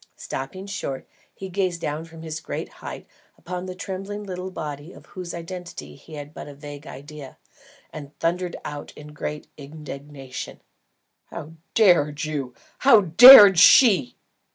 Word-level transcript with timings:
Stopping 0.15 0.65
short, 0.65 1.07
he 1.31 1.47
gazed 1.47 1.79
down 1.79 2.05
from 2.05 2.23
his 2.23 2.39
great 2.39 2.69
height 2.81 3.05
upon 3.37 3.67
the 3.67 3.75
trembling 3.75 4.23
little 4.23 4.49
body 4.49 4.93
of 4.93 5.05
whose 5.05 5.31
identity 5.31 5.93
he 5.95 6.15
had 6.15 6.33
but 6.33 6.47
a 6.47 6.55
vague 6.55 6.87
idea, 6.87 7.37
and 7.93 8.17
thundered 8.17 8.55
out 8.65 8.91
in 8.95 9.09
great 9.13 9.45
indignation: 9.57 10.59
"How 11.27 11.51
dared 11.75 12.23
you! 12.23 12.55
How 12.79 13.01
dared 13.01 13.59
she!" 13.59 14.15